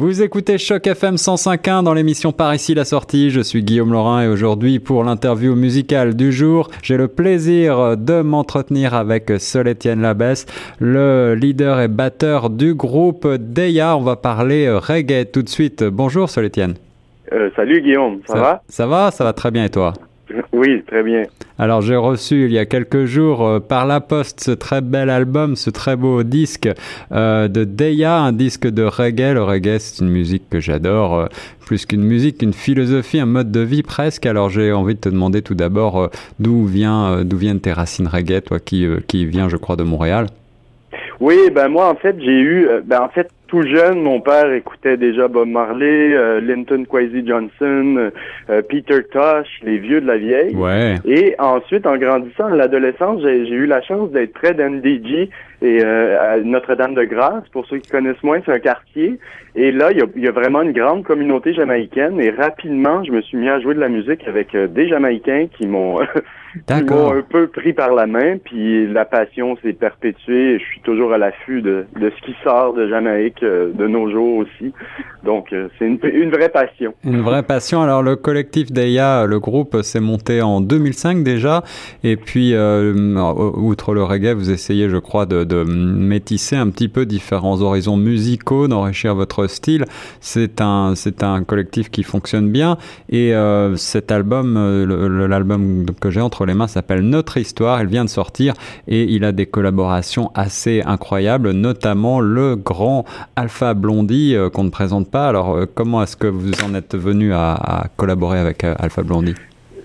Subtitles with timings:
[0.00, 3.30] Vous écoutez Choc FM 105.1 dans l'émission Par ici la sortie.
[3.30, 8.22] Je suis Guillaume Laurin et aujourd'hui pour l'interview musicale du jour, j'ai le plaisir de
[8.22, 10.46] m'entretenir avec Sol Etienne Labesse,
[10.78, 13.96] le leader et batteur du groupe Deya.
[13.96, 15.82] On va parler reggae tout de suite.
[15.82, 16.74] Bonjour Sol Etienne.
[17.32, 18.62] Euh, salut Guillaume, ça, va?
[18.68, 19.94] Ça va, ça va très bien et toi?
[20.52, 21.24] Oui, très bien.
[21.58, 25.10] Alors j'ai reçu il y a quelques jours euh, par la poste ce très bel
[25.10, 26.68] album, ce très beau disque
[27.12, 29.34] euh, de Deya, un disque de reggae.
[29.34, 31.28] Le reggae c'est une musique que j'adore,
[31.66, 34.26] plus qu'une musique, une philosophie, un mode de vie presque.
[34.26, 38.40] Alors j'ai envie de te demander tout d'abord d'où vient, d'où viennent tes racines reggae,
[38.40, 40.26] toi qui qui viens je crois de Montréal?
[41.20, 44.98] Oui, ben moi en fait j'ai eu, ben en fait tout jeune, mon père écoutait
[44.98, 48.10] déjà Bob Marley, euh, Linton Kwesi Johnson, euh,
[48.50, 50.54] euh, Peter Tosh, les vieux de la vieille.
[50.54, 50.96] Ouais.
[51.06, 55.30] Et ensuite, en grandissant, à l'adolescence, j'ai eu la chance d'être près d'NDG
[55.60, 57.42] et à Notre-Dame-de-Grâce.
[57.50, 59.18] Pour ceux qui connaissent moins, c'est un quartier.
[59.56, 62.20] Et là, il y, a, y a, vraiment une grande communauté jamaïcaine.
[62.20, 65.66] Et rapidement, je me suis mis à jouer de la musique avec des Jamaïcains qui
[65.66, 66.00] m'ont
[66.68, 68.36] un peu pris par la main.
[68.38, 70.60] Puis la passion s'est perpétuée.
[70.60, 74.38] Je suis toujours à l'affût de, de ce qui sort de Jamaïque de nos jours
[74.38, 74.72] aussi.
[75.24, 76.94] Donc, euh, c'est une, vraie passion.
[77.04, 77.82] Une vraie passion.
[77.82, 81.64] Alors, le collectif Deya, le groupe, s'est monté en 2005 déjà.
[82.04, 82.94] Et puis, euh,
[83.56, 88.68] outre le reggae, vous essayez, je crois, de, métisser un petit peu différents horizons musicaux,
[88.68, 89.84] d'enrichir votre style.
[90.20, 92.78] C'est un, c'est un collectif qui fonctionne bien.
[93.10, 94.54] Et euh, cet album,
[95.28, 97.82] l'album que j'ai entre les mains s'appelle Notre Histoire.
[97.82, 98.54] Il vient de sortir
[98.86, 103.04] et il a des collaborations assez incroyables, notamment le grand
[103.38, 105.28] Alpha Blondie euh, qu'on ne présente pas.
[105.28, 109.34] Alors, euh, comment est-ce que vous en êtes venu à, collaborer avec euh, Alpha Blondie?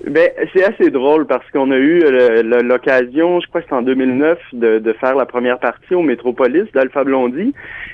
[0.09, 2.01] Ben, c'est assez drôle parce qu'on a eu
[2.63, 7.05] l'occasion, je crois que c'est en 2009, de, faire la première partie au Métropolis d'Alpha
[7.05, 7.53] Blondie.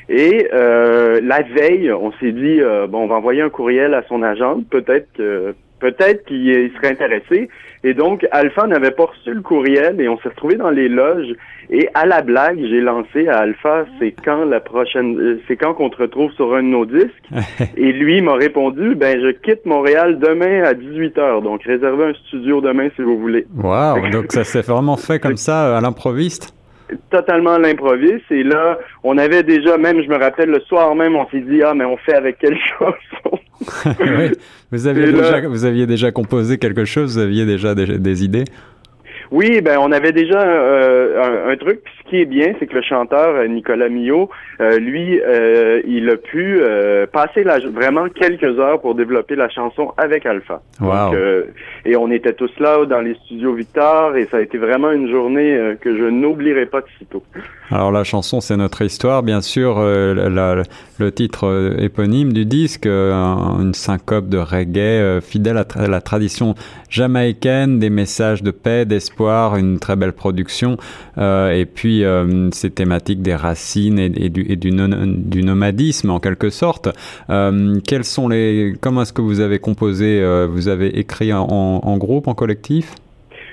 [0.09, 4.65] Et la veille, on s'est dit, bon, on va envoyer un courriel à son agente,
[4.71, 7.49] peut-être que peut-être qu'il serait intéressé.
[7.83, 11.33] Et donc, Alpha n'avait pas reçu le courriel et on s'est retrouvé dans les loges.
[11.69, 15.75] Et à la blague, j'ai lancé à Alpha, c'est quand la prochaine, euh, c'est quand
[15.75, 17.29] qu'on te retrouve sur un de nos disques?
[17.77, 21.43] et lui m'a répondu, ben je quitte Montréal demain à 18h.
[21.43, 23.45] Donc réservez un studio demain si vous voulez.
[23.55, 26.53] Wow, donc ça s'est vraiment fait comme ça à l'improviste?
[27.11, 28.31] Totalement à l'improviste.
[28.31, 31.61] Et là, on avait déjà, même, je me rappelle, le soir même, on s'est dit,
[31.61, 33.38] ah, mais on fait avec quelle chose?
[34.71, 38.45] vous, aviez déjà, vous aviez déjà composé quelque chose, vous aviez déjà des idées?
[39.31, 41.81] Oui, ben on avait déjà euh, un, truc.
[41.83, 44.29] Puis ce qui est bien, c'est que le chanteur euh, Nicolas Millot,
[44.61, 45.19] euh, lui,
[45.87, 46.59] il a pu
[47.11, 50.61] passer la, vraiment quelques heures pour développer la chanson avec Alpha.
[50.81, 51.13] Wow.
[51.85, 55.09] et on était tous là dans les studios Victor et ça a été vraiment une
[55.09, 57.23] journée que je n'oublierai pas de sitôt.
[57.69, 59.79] Alors la chanson, c'est notre histoire, bien sûr.
[59.79, 66.55] le titre éponyme du disque, une syncope de reggae fidèle à, la tradition
[66.89, 70.77] jamaïcaine, des messages de paix, d'espoir une très belle production,
[71.17, 74.71] euh, et puis euh, ces thématiques des racines et, du,
[75.43, 76.89] nomadisme en quelque sorte.
[77.29, 82.33] Euh, sont les, comment est-ce que vous avez composé Vous avez écrit en, groupe, en
[82.33, 82.93] collectif?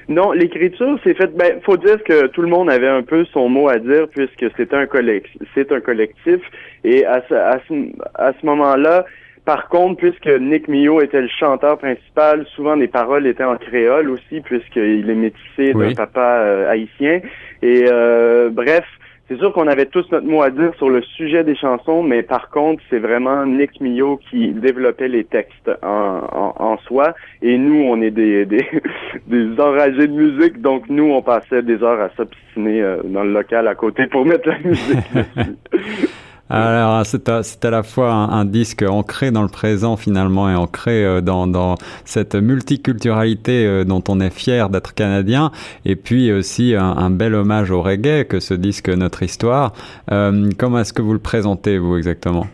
[0.09, 1.37] Non, l'écriture, c'est fait.
[1.37, 4.47] Ben, faut dire que tout le monde avait un peu son mot à dire puisque
[4.57, 6.41] c'est un collectif.
[6.85, 9.05] Et à ce moment-là,
[9.47, 14.11] par contre, puisque Nick Mio était le chanteur principal, souvent les paroles étaient en créole
[14.11, 17.21] aussi, puisqu'il est métissé d'un papa euh, haïtien.
[17.63, 18.85] Et euh, bref,
[19.29, 22.25] c'est sûr qu'on avait tous notre mot à dire sur le sujet des chansons, mais
[22.25, 27.15] par contre, c'est vraiment Nick Mio qui développait les textes en, en, soi.
[27.41, 28.67] Et nous, on est des, des,
[29.29, 33.33] des, enragés de musique, donc nous, on passait des heures à s'obstiner euh, dans le
[33.33, 34.97] local à côté pour mettre la musique
[36.49, 41.05] Alors, c'est à, à, la fois un, disque ancré dans le présent finalement et ancré
[41.05, 41.75] euh, dans, dans
[42.05, 45.51] cette multiculturalité euh, dont on est fier d'être canadien,
[45.85, 49.73] et puis aussi un, bel hommage au reggae que ce disque Notre Histoire.
[50.13, 52.47] Euh, comment est-ce que vous le présentez, vous, exactement?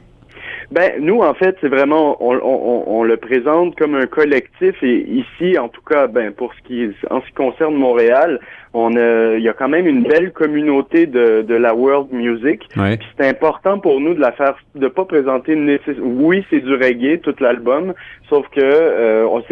[0.72, 5.06] Ben, nous, en fait, c'est vraiment, on, on, on, le présente comme un collectif et
[5.06, 8.40] ici, en tout cas, ben, pour ce qui, en ce qui concerne Montréal,
[8.72, 12.66] on a, il y a quand même une belle communauté de, de la world music.
[12.74, 15.54] C'est important pour nous de la faire, de pas présenter
[16.00, 17.92] Oui, c'est du reggae tout l'album,
[18.30, 19.42] sauf que euh, on,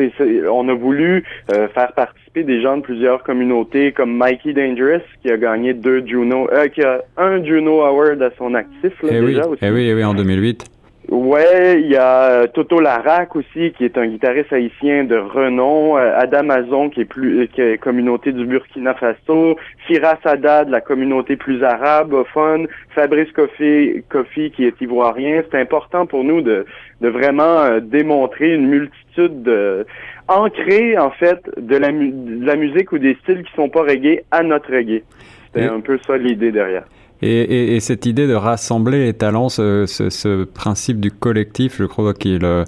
[0.51, 5.31] on a voulu euh, faire participer des gens de plusieurs communautés, comme Mikey Dangerous qui
[5.31, 9.21] a gagné deux Juno, euh, qui a un Juno Award à son actif là, eh
[9.21, 9.53] déjà oui.
[9.53, 9.65] aussi.
[9.67, 10.80] Eh oui, eh oui, en 2008.
[11.11, 15.97] Ouais, il y a Toto Larac aussi, qui est un guitariste haïtien de renom.
[15.97, 19.57] Adam Azon, qui est plus qui est communauté du Burkina Faso.
[19.89, 22.69] Firas Haddad, la communauté plus arabophone.
[22.95, 25.43] Fabrice Kofi, Kofi qui est ivoirien.
[25.51, 26.65] C'est important pour nous de,
[27.01, 29.87] de vraiment démontrer une multitude de
[30.29, 34.23] ancrer en fait de la, de la musique ou des styles qui sont pas reggae
[34.31, 35.03] à notre reggae.
[35.53, 36.85] C'est un peu ça l'idée derrière.
[37.23, 41.77] Et, et, et, cette idée de rassembler les talents, ce, ce, ce principe du collectif,
[41.79, 42.65] je crois qu'il euh,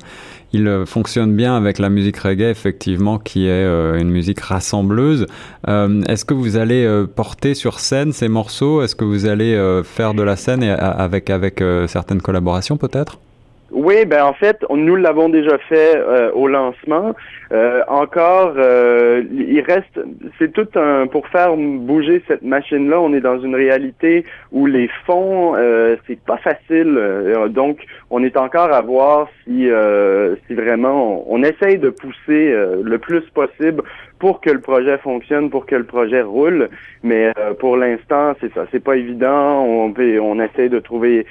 [0.52, 5.26] il fonctionne bien avec la musique reggae, effectivement, qui est euh, une musique rassembleuse.
[5.68, 8.82] Euh, Est-ce que vous allez euh, porter sur scène ces morceaux?
[8.82, 13.18] Est-ce que vous allez faire de la scène avec, avec certaines collaborations peut-être?
[13.72, 17.14] Oui, ben en fait, nous l'avons déjà fait euh, au lancement.
[17.52, 19.98] Euh, encore, euh, il reste,
[20.38, 23.00] c'est tout un pour faire bouger cette machine-là.
[23.00, 25.54] On est dans une réalité où les fonds,
[26.06, 26.98] c'est pas facile.
[27.50, 27.78] donc,
[28.10, 29.68] on est encore à voir si,
[30.46, 33.82] si vraiment on, essaye de pousser le plus possible
[34.18, 36.68] pour que le projet fonctionne, pour que le projet roule.
[37.02, 39.64] Mais pour l'instant, c'est ça, c'est pas évident.
[39.64, 41.26] On, on essaie de trouver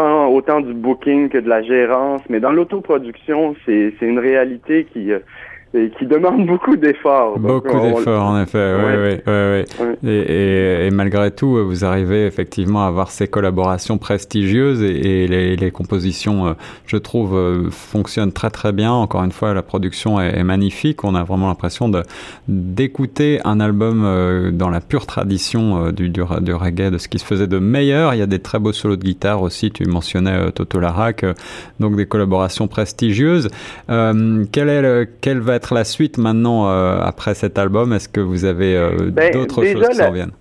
[0.00, 5.20] autant du booking que de la gérance, mais dans l'autoproduction, c'est une réalité qui, euh,
[5.74, 7.38] et qui demande beaucoup d'efforts.
[7.38, 8.74] Beaucoup d'efforts, en effet.
[8.78, 9.64] Oui, oui,
[10.02, 10.08] oui.
[10.08, 15.70] Et, et, malgré tout, vous arrivez effectivement à avoir ces collaborations prestigieuses et, les, les,
[15.70, 16.52] compositions, euh,
[16.86, 18.92] je trouve, euh, fonctionnent très très bien.
[18.92, 21.04] Encore une fois, la production est, magnifique.
[21.04, 21.90] On a vraiment l'impression
[22.46, 27.18] d'écouter un album euh, dans la pure tradition du, du, du, reggae, de ce qui
[27.18, 28.14] se faisait de meilleur.
[28.14, 29.70] Il y a des très beaux solos de guitare aussi.
[29.70, 31.24] Tu mentionnais Toto Larac,
[31.80, 33.48] donc des collaborations prestigieuses.
[33.88, 37.92] quel est le, quel va être la suite maintenant euh, après cet album?
[37.92, 40.32] Est-ce que vous avez euh, ben, d'autres choses qui s'en viennent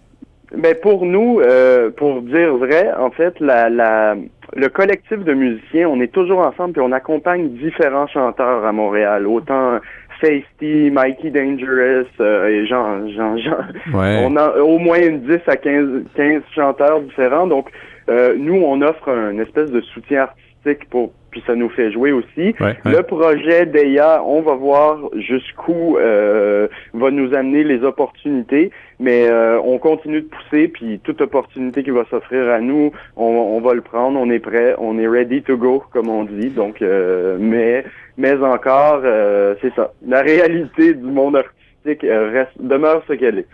[0.56, 4.16] ben pour nous, euh, pour dire vrai, en fait, la, la,
[4.56, 9.26] le collectif de musiciens, on est toujours ensemble puis on accompagne différents chanteurs à Montréal,
[9.26, 9.80] autant
[10.22, 12.06] Feisty, Mikey Dangerous
[12.48, 13.58] et Jean, Jean, Jean.
[13.96, 17.48] On a au moins une 10 à 15, 15 chanteurs différents.
[17.48, 17.70] Donc,
[18.08, 22.54] nous, on offre un espèce de soutien artistique pour puis ça nous fait jouer aussi.
[22.86, 28.70] Le projet d'EIA, on va voir jusqu'où euh, va nous amener les opportunités,
[29.00, 33.26] mais euh, on continue de pousser, puis toute opportunité qui va s'offrir à nous, on,
[33.26, 36.50] on, va le prendre, on est prêt, on est ready to go, comme on dit.
[36.52, 37.84] Donc, euh, mais
[38.18, 39.92] mais encore, euh, c'est ça.
[40.06, 43.48] La réalité du monde artistique reste demeure ce qu'elle est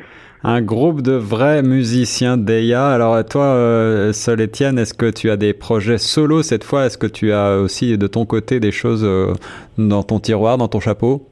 [0.44, 2.88] un groupe de vrais musiciens d'EIA.
[2.88, 6.86] Alors toi, euh, Sol Etienne, est-ce que tu as des projets solo cette fois?
[6.86, 9.34] Est-ce que tu as aussi de ton côté des choses euh,
[9.78, 11.26] dans ton tiroir, dans ton chapeau?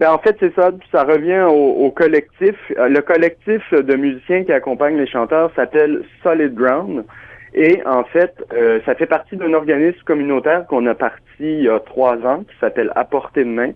[0.00, 0.70] Ben, en fait, c'est ça.
[0.92, 2.54] Ça revient au, collectif.
[2.78, 7.04] Euh, le collectif de musiciens qui accompagne les chanteurs s'appelle Solid Ground.
[7.54, 11.68] Et en fait, euh, ça fait partie d'un organisme communautaire qu'on a parti il y
[11.68, 13.70] a trois ans, qui s'appelle Apporter de main.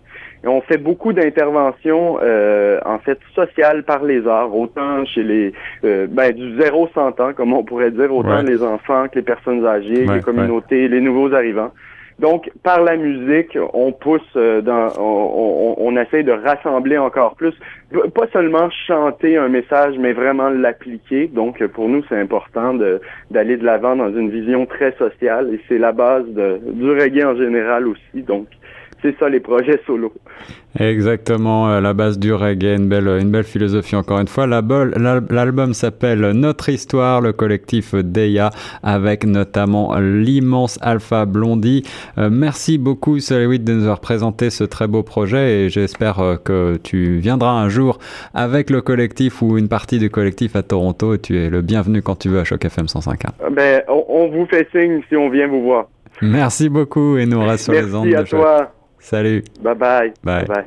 [0.44, 5.52] Et on fait beaucoup d'interventions, euh, en fait, sociales par les arts, autant chez les,
[5.84, 9.22] euh, ben, du zéro cent ans, comme on pourrait dire, autant les enfants que les
[9.22, 11.70] personnes âgées, les communautés, les nouveaux arrivants.
[12.18, 17.34] Donc, par la musique, on pousse euh, dans, on, on, on, essaie de rassembler encore
[17.34, 17.54] plus,
[18.14, 21.26] pas seulement chanter un message, mais vraiment l'appliquer.
[21.28, 22.74] Donc, pour nous, c'est important
[23.30, 27.24] d'aller de l'avant dans une vision très sociale, et c'est la base de, du reggae
[27.24, 28.22] en général aussi.
[28.22, 28.46] Donc,
[29.02, 30.12] c'est ça les projets solo.
[30.78, 34.46] Exactement, euh, la base du reggae, une belle, une belle philosophie encore une fois.
[34.46, 38.50] L'album s'appelle Notre Histoire, le collectif Deya,
[38.82, 41.82] avec notamment l'immense Alpha Blondie.
[42.16, 46.36] Euh, merci beaucoup Solewit de nous avoir présenté ce très beau projet et j'espère euh,
[46.36, 47.98] que tu viendras un jour
[48.32, 51.18] avec le collectif ou une partie du collectif à Toronto.
[51.18, 53.52] Tu es le bienvenu quand tu veux à Choc FM 105.1.
[53.52, 55.88] Ben, on, on vous fait signe si on vient vous voir.
[56.22, 58.06] Merci beaucoup et nous sur les ondes.
[58.06, 58.72] Merci à toi.
[59.02, 59.44] Salut.
[59.62, 60.14] Bye bye.
[60.22, 60.44] Bye.
[60.46, 60.66] bye.